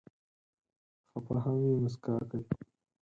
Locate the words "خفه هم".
1.23-1.55